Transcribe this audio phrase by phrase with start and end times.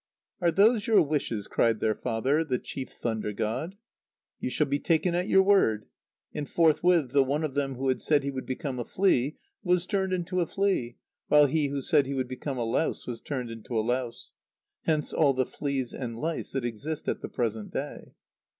[0.41, 3.75] "Are those your wishes?" cried their father, the chief thunder god.
[4.39, 5.85] "You shall be taken at your word";
[6.33, 9.85] and forthwith the one of them who had said he would become a flea was
[9.85, 13.51] turned into a flea, while he who said he would become a louse was turned
[13.51, 14.33] into a louse.
[14.85, 18.15] Hence all the fleas and lice that exist at the present day.